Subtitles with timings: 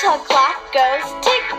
[0.00, 1.30] clock goes tick.
[1.30, 1.49] Tick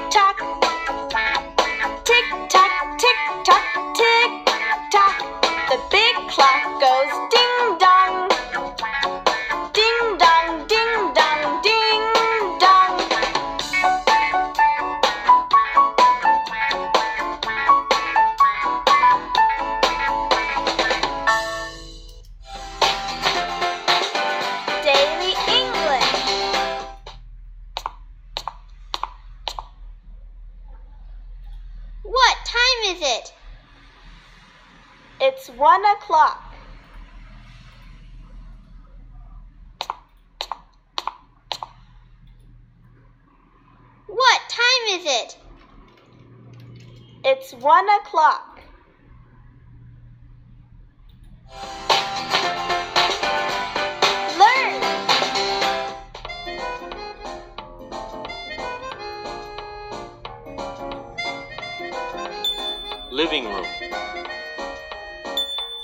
[32.92, 33.34] is it?
[35.22, 36.54] It's one o'clock.
[44.08, 45.38] What time is it?
[47.24, 48.51] It's one o'clock.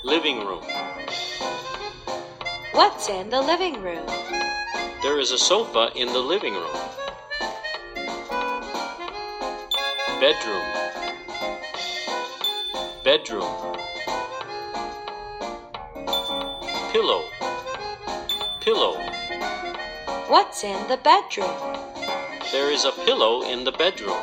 [0.04, 0.64] Living room.
[2.72, 4.06] What's in the living room?
[5.02, 6.78] There is a sofa in the living room.
[10.20, 10.64] Bedroom.
[13.04, 13.78] Bedroom.
[16.92, 17.24] Pillow.
[18.62, 19.02] Pillow.
[20.28, 21.58] What's in the bedroom?
[22.52, 24.22] There is a pillow in the bedroom.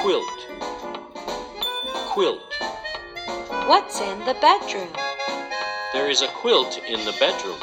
[0.00, 0.24] Quilt.
[2.08, 2.43] Quilt.
[3.66, 4.90] What's in the bedroom?
[5.94, 7.58] There is a quilt in the bedroom.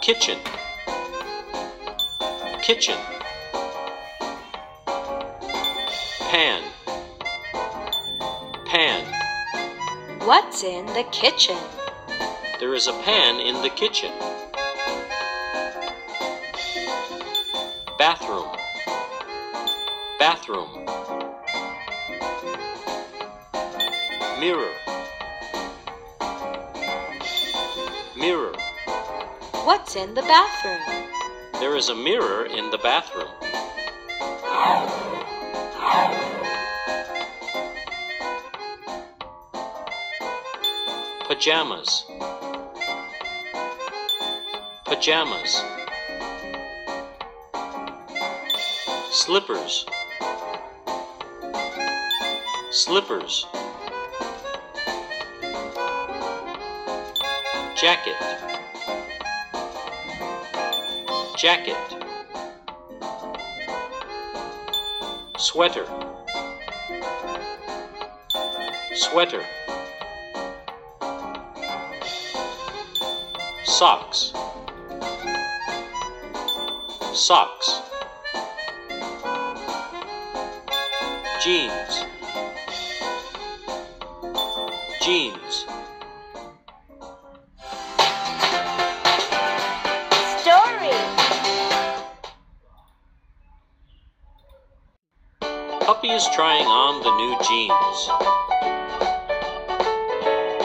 [0.00, 0.38] Kitchen.
[2.62, 2.96] Kitchen.
[6.30, 6.62] Pan.
[8.66, 9.04] Pan.
[10.20, 11.58] What's in the kitchen?
[12.60, 14.12] There is a pan in the kitchen.
[17.98, 18.56] Bathroom.
[20.20, 20.79] Bathroom.
[24.40, 24.72] Mirror.
[28.16, 28.54] Mirror.
[29.64, 30.80] What's in the bathroom?
[31.60, 33.28] There is a mirror in the bathroom.
[41.28, 42.06] Pajamas.
[44.86, 45.62] Pajamas.
[49.10, 49.84] Slippers.
[52.70, 53.44] Slippers.
[57.80, 58.14] Jacket.
[61.38, 61.76] Jacket.
[65.38, 65.86] Sweater.
[68.94, 69.42] Sweater.
[73.64, 74.34] Socks.
[77.14, 77.80] Socks.
[81.42, 82.04] Jeans.
[85.00, 85.39] Jeans.
[96.20, 97.98] Is trying on the new jeans.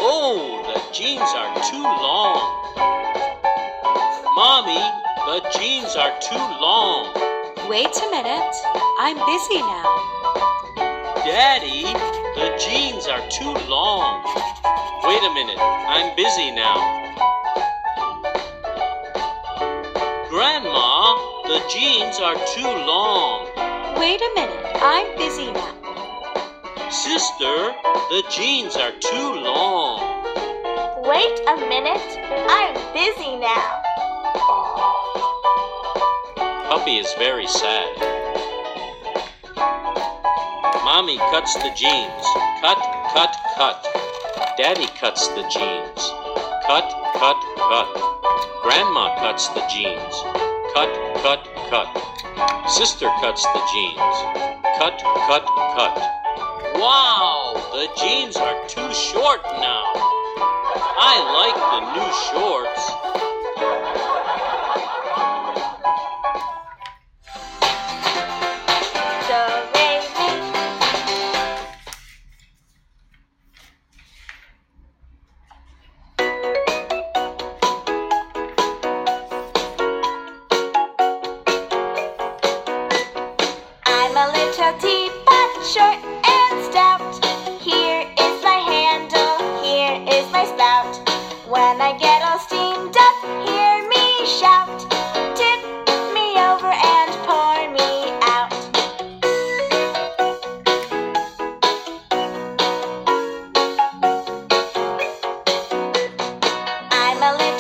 [0.04, 2.44] Oh, the jeans are too long.
[4.36, 4.84] Mommy,
[5.32, 7.16] the jeans are too long.
[7.70, 8.56] Wait a minute.
[9.00, 9.96] I'm busy now.
[11.24, 11.84] Daddy,
[12.36, 14.26] the jeans are too long.
[15.08, 16.84] Wait a minute, I'm busy now.
[20.28, 21.16] Grandma,
[21.48, 23.48] the jeans are too long.
[23.98, 24.65] Wait a minute.
[24.82, 26.90] I'm busy now.
[26.90, 27.74] Sister,
[28.10, 30.00] the jeans are too long.
[31.04, 32.20] Wait a minute.
[32.50, 33.82] I'm busy now.
[36.70, 37.96] Puppy is very sad.
[40.84, 42.26] Mommy cuts the jeans.
[42.62, 42.78] Cut,
[43.14, 43.86] cut, cut.
[44.58, 46.12] Daddy cuts the jeans.
[46.68, 48.16] Cut, cut, cut.
[48.64, 50.16] Grandma cuts the jeans.
[50.74, 50.90] Cut,
[51.22, 52.70] cut, cut.
[52.70, 54.65] Sister cuts the jeans.
[54.78, 55.46] Cut, cut,
[55.78, 55.96] cut.
[56.76, 59.86] Wow, the jeans are too short now.
[60.98, 63.05] I like the new shorts.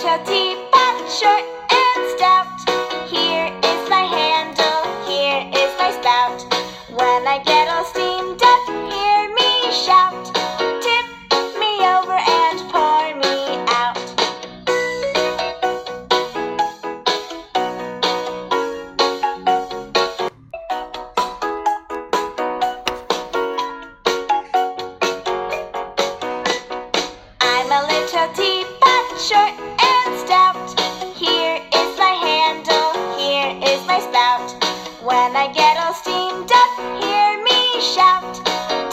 [0.08, 2.55] A teapot, short and stout.
[35.06, 38.85] When I get all steamed up, hear me shout.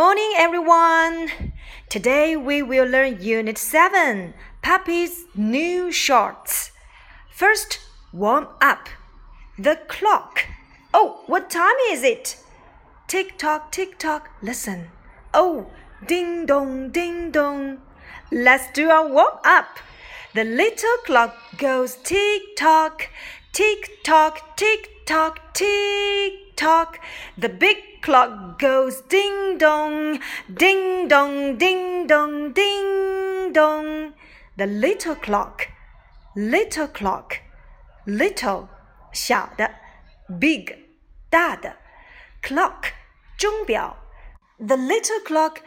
[0.00, 1.28] Morning, everyone.
[1.90, 4.32] Today we will learn Unit 7
[4.62, 6.70] Puppy's New Shorts.
[7.30, 7.80] First,
[8.10, 8.88] warm up.
[9.58, 10.46] The clock.
[10.94, 12.38] Oh, what time is it?
[13.08, 14.30] Tick tock, tick tock.
[14.40, 14.88] Listen.
[15.34, 15.66] Oh,
[16.06, 17.82] ding dong, ding dong.
[18.32, 19.80] Let's do our warm up.
[20.34, 23.10] The little clock goes tick tock,
[23.52, 26.99] tick tock, tick tock, tick tock.
[27.37, 34.13] The big clock goes ding dong, ding dong, ding dong, ding dong.
[34.57, 35.67] The little clock,
[36.35, 37.39] little clock,
[38.05, 38.67] little
[39.11, 39.69] 小的，
[40.39, 40.75] big
[41.29, 41.75] 大的，
[42.41, 42.91] clock
[43.37, 43.97] 钟表。
[44.57, 45.57] The little clock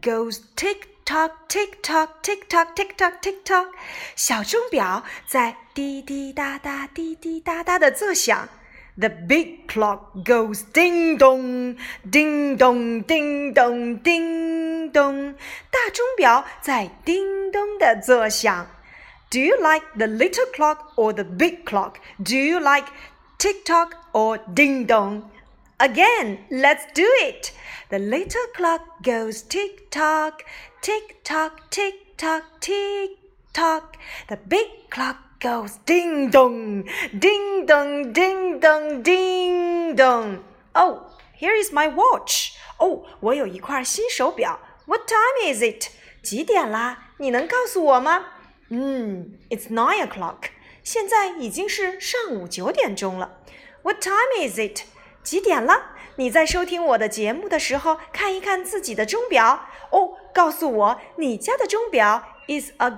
[0.00, 3.68] goes tick tock, tick tock, tick tock, tick tock, tick tock。
[4.14, 8.48] 小钟表在滴滴答答、滴滴答答的作响。
[8.96, 11.76] The big clock goes ding dong,
[12.08, 15.34] ding dong, ding dong, ding dong。
[15.70, 18.66] 大钟表在叮咚的作响。
[19.30, 21.98] Do you like the little clock or the big clock?
[22.18, 22.86] Do you like
[23.38, 25.30] tick tock or ding dong?
[25.78, 27.52] Again, let's do it.
[27.90, 30.42] The little clock goes tick tock,
[30.82, 33.10] tick tock, tick tock, tick
[33.52, 33.96] tock.
[34.28, 36.85] The big clock goes ding dong,
[37.19, 40.39] ding dong, ding dong, ding dong.
[40.73, 41.01] Oh,
[41.37, 42.53] here is my watch.
[42.79, 44.57] 哦，我有一块新手表。
[44.85, 45.89] What time is it?
[46.23, 47.09] 几点啦？
[47.17, 48.25] 你能告诉我吗？
[48.69, 50.51] 嗯，It's nine o'clock。
[50.81, 53.39] 现在已经是上午九点钟了。
[53.81, 54.83] What time is it？
[55.23, 55.91] 几点了？
[56.15, 62.91] 你在收听我的节目的时候，看一看自己的钟表哦，告诉我你家的钟表 is a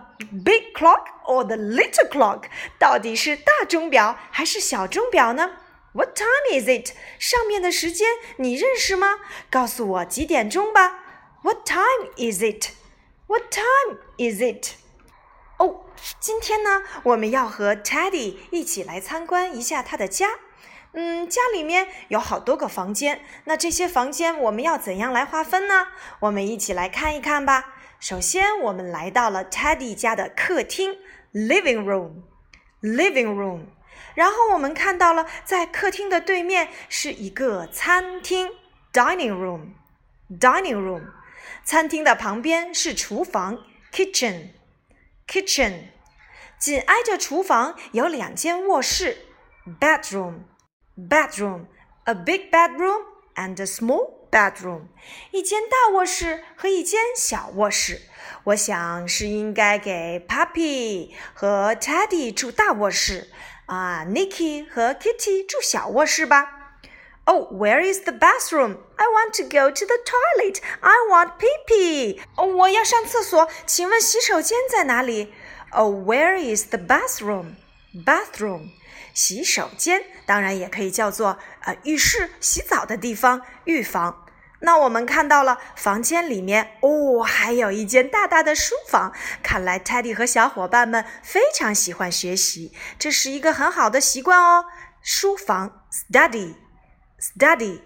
[0.43, 2.45] big clock or the little clock？
[2.79, 5.51] 到底是大钟表还是小钟表呢
[5.93, 6.93] ？What time is it？
[7.19, 9.19] 上面的时间你认识吗？
[9.49, 11.01] 告诉我几点钟吧。
[11.43, 12.71] What time is it?
[13.27, 14.73] What time is it?
[15.57, 15.85] 哦，
[16.19, 20.29] 今天呢，我们要和 Teddy 一起来参观一下他的家。
[20.93, 25.87] 嗯，家里面有好多个房间，那这些房间我们要怎样来划分呢？
[26.21, 27.74] 我们一起来看一看吧。
[28.04, 30.96] 首先，我们来到了 Teddy 家的客厅
[31.32, 33.66] （living room），living room。
[34.14, 38.50] 然后我们看到了，在客厅的对面是一个餐厅
[38.92, 41.02] （dining room），dining room。
[41.64, 43.58] 餐厅的旁边是厨房
[43.92, 45.84] （kitchen），kitchen。
[46.58, 49.26] 紧挨着厨房有两间卧室
[49.78, 51.66] （bedroom）。bedroom,
[52.04, 53.02] a big bedroom
[53.34, 54.82] and a small bedroom，
[55.30, 58.02] 一间大卧室和一间小卧室。
[58.44, 63.28] 我想是应该给 Puppy 和 Teddy 住大卧室，
[63.66, 66.56] 啊，Nicky 和 Kitty 住小卧室吧。
[67.24, 68.78] Oh, where is the bathroom?
[68.96, 70.60] I want to go to the toilet.
[70.80, 72.20] I want pee pee.
[72.36, 75.32] 哦，我要上厕所，请问洗手间在哪里？
[75.70, 77.56] Oh, where is the bathroom?
[78.04, 78.70] Bathroom.
[79.14, 84.23] 洗手间当然也可以叫做呃浴室、洗澡的地方、浴房。
[84.59, 89.13] 那我们看到了房间里面哦，还有一间大大的书房。
[89.43, 94.65] 看来 Teddy 和小伙伴们非常喜欢学习，这是一个很好的习惯哦。
[95.01, 97.81] 书房 （study），study。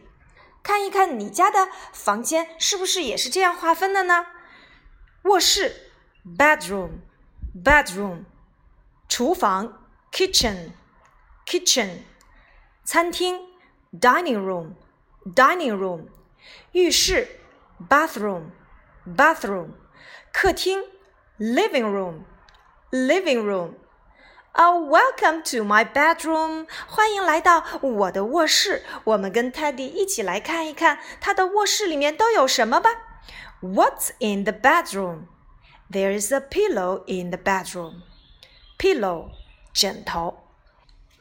[0.61, 4.27] 看一看你家的房间是不是也是这样划分的呢？
[5.23, 5.91] 卧室
[6.37, 8.25] （bedroom），bedroom。
[9.07, 10.71] 厨房 （kitchen）。
[11.45, 12.03] kitchen，
[12.83, 13.39] 餐厅
[13.91, 16.05] ，dining room，dining room，
[16.72, 17.40] 浴室，
[17.88, 19.68] bathroom，bathroom，
[20.32, 20.82] 客厅，
[21.38, 26.66] living room，living room。Oh, welcome to my bedroom！
[26.86, 28.84] 欢迎来到我的卧室。
[29.02, 32.90] 我们跟 Teddy 一起来看一看他的卧室里面都有什么吧。
[33.60, 35.26] What's in the bedroom?
[35.90, 38.02] There is a pillow in the bedroom.
[38.78, 39.30] Pillow，
[39.72, 40.44] 枕头。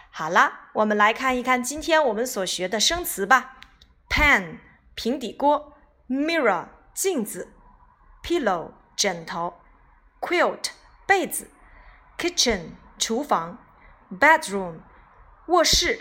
[0.09, 3.59] 好了，我们来看一看今天我们所学的生词吧。
[4.09, 4.57] Pan
[4.96, 5.74] 平底锅，
[6.08, 7.52] Mirror 镜子，
[8.22, 9.60] Pillow 枕头，
[10.20, 10.70] Quilt
[11.06, 11.50] 被子，
[12.18, 13.58] Kitchen 厨房，
[14.10, 14.80] Bedroom
[15.46, 16.00] 卧室，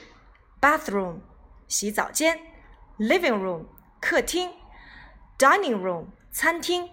[0.59, 1.21] Bathroom
[1.67, 2.39] 洗澡间，
[2.97, 3.67] Living room
[3.99, 4.51] 客厅，
[5.37, 6.89] Dining room 餐厅，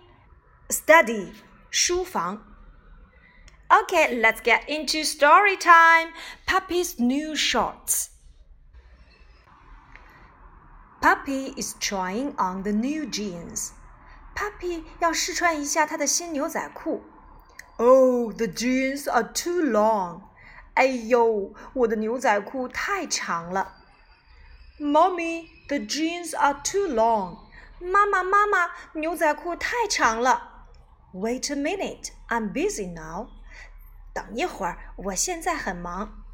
[0.68, 1.32] Study。
[1.70, 2.42] 书房。
[3.68, 6.14] Okay, let's get into story time.
[6.46, 8.08] Puppy's new shorts.
[11.02, 13.70] Puppy is trying on the new jeans.
[14.34, 17.04] Puppy 要试穿一下他的新牛仔裤。
[17.76, 20.22] Oh, the jeans are too long.
[20.74, 23.76] 哎呦，我的牛仔裤太长了。
[24.78, 27.38] Mommy, the jeans are too long.
[27.80, 30.66] 妈妈，妈妈，牛仔裤太长了。
[31.12, 33.28] Wait a minute, I'm busy now.
[34.12, 36.24] 等一会儿，我现在很忙。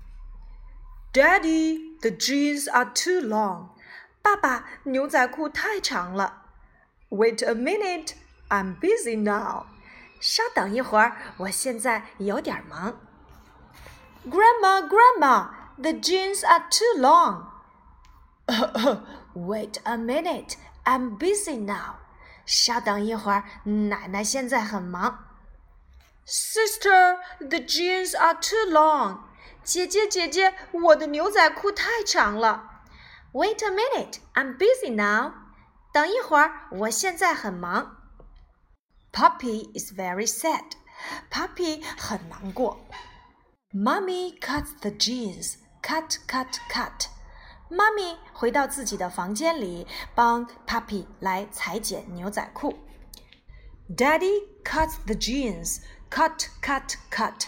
[1.12, 3.68] Daddy, the jeans are too long.
[4.22, 6.42] 爸爸，牛仔裤太长了。
[7.10, 8.14] Wait a minute,
[8.48, 9.66] I'm busy now.
[10.20, 12.98] 稍等一会儿，我现在有点忙。
[14.26, 17.44] Grandma, Grandma, the jeans are too long.
[19.34, 20.54] Wait a minute,
[20.84, 21.96] I'm busy now.
[22.46, 25.26] 稍等一会儿，奶奶现在很忙。
[26.26, 29.18] Sister, the jeans are too long.
[29.62, 32.77] 姐姐，姐姐，我的牛仔裤太长了。
[33.32, 35.32] Wait a minute, I'm busy now.
[35.92, 37.96] 等一会儿，我现在很忙。
[39.12, 40.72] Puppy is very sad.
[41.30, 42.78] Puppy 很难过。
[43.72, 45.56] Mommy cuts the jeans.
[45.82, 47.08] Cut, cut, cut.
[47.68, 52.78] 妈咪回到自己的房间里，帮 Puppy 来裁剪牛仔裤。
[53.88, 55.80] Daddy cuts the jeans.
[56.10, 57.46] Cut, cut, cut.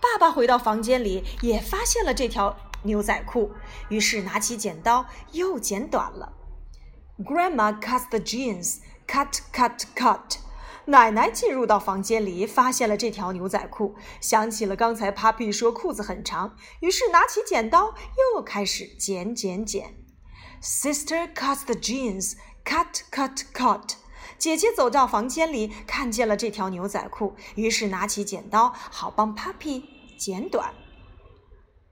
[0.00, 3.51] 爸爸回到房间里，也发现了这条 牛仔裤，
[3.89, 6.33] 于是拿起剪刀又剪短了。
[7.19, 8.77] Grandma cut the jeans.
[9.07, 10.37] Cut, cut, cut.
[10.85, 17.93] 奶奶进入到房间里，发现了这条牛仔裤，想起了刚才 Papi 说裤子很长，于是拿起剪刀
[18.35, 19.95] 又开始剪剪剪。
[20.61, 22.33] Sister cut the jeans.
[22.63, 23.93] Cut, cut, cut.
[24.37, 29.83] 姐姐走到房间里，看见了这条牛仔裤，于是拿起剪刀，好帮 Puppy
[30.17, 30.73] 剪短。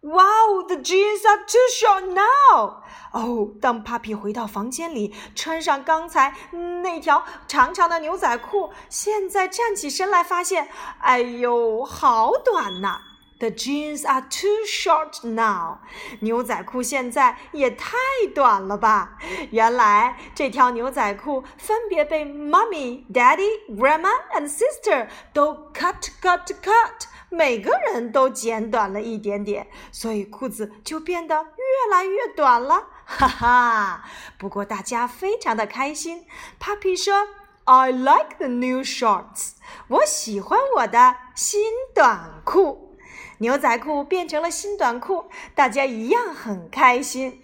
[0.03, 2.83] Wow, the jeans are too short now.
[3.13, 6.35] 哦，当 Puppy 回到房间里，穿上刚才
[6.83, 10.67] 那条长长的牛仔裤，现在站起身来，发现，
[10.99, 12.99] 哎呦，好短呐
[13.39, 15.77] ！The jeans are too short now。
[16.19, 17.95] 牛仔裤现在也太
[18.35, 19.17] 短了吧！
[19.51, 32.89] 原来这条牛仔裤分别被 Mommy、Daddy、Grandma and Sister 都 cut cut cut，每个人都剪短了一点点，所以裤子就变得越来越短了。
[33.05, 34.05] 哈哈！
[34.37, 36.25] 不过大家非常的开心。
[36.59, 37.27] Puppy 说
[37.65, 39.53] ：“I like the new shorts。”
[39.89, 42.95] 我喜欢我的新短裤。
[43.39, 47.41] 牛仔裤变成了新短裤，大家一样很开心，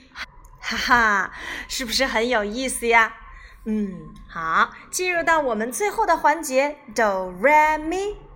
[0.62, 1.32] 哈哈，
[1.68, 3.14] 是不是很有意思呀？
[3.66, 8.29] 嗯，好，进入到我们最后的环节，Do Re Mi。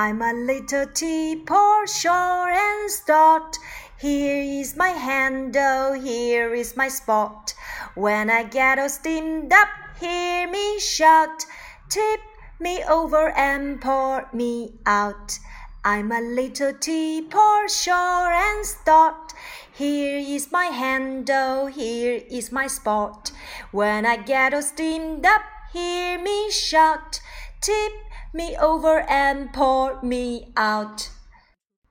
[0.00, 3.58] I'm a little teapot, short and stout.
[3.98, 7.52] Here is my handle, here is my spot.
[7.96, 9.66] When I get all steamed up,
[9.98, 11.46] hear me shout.
[11.88, 12.20] Tip
[12.60, 15.36] me over and pour me out.
[15.84, 19.32] I'm a little teapot, short and stout.
[19.72, 23.32] Here is my handle, here is my spot.
[23.72, 27.20] When I get all steamed up, hear me shout.
[27.60, 27.92] Tip
[28.33, 31.09] me over and pour me out.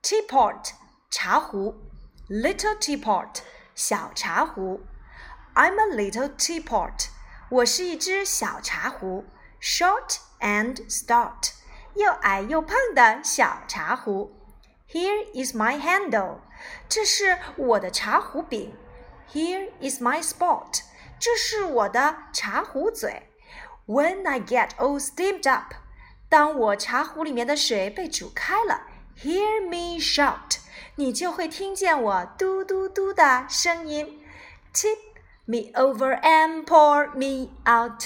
[0.01, 0.73] Teapot,
[1.09, 1.75] 茶壶
[2.29, 3.41] Little teapot,
[3.75, 4.81] 小茶壶
[5.53, 7.09] I'm a little teapot.
[7.49, 9.25] 我是一只小茶壶
[9.61, 11.53] Short and stout.
[11.95, 14.33] 又矮又胖的小茶壶。
[14.89, 16.39] Here is my handle，
[16.89, 18.75] 这是我的茶壶柄。
[19.31, 20.81] Here is my spot，
[21.19, 23.29] 这是我的茶壶嘴。
[23.85, 25.73] When I get all steamed up，
[26.28, 28.82] 当我茶壶里面的水被煮开了
[29.22, 30.58] ，Hear me shout，
[30.96, 34.22] 你就会听见我嘟嘟嘟的声音。
[34.74, 34.98] Tip
[35.46, 38.04] me over and pour me out。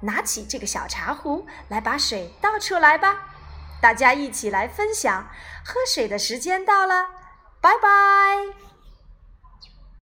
[0.00, 3.34] 拿起这个小茶壶来，把水倒出来吧。
[3.82, 5.28] 大家一起来分享。
[5.64, 7.08] 喝水的时间到了，
[7.60, 8.67] 拜拜。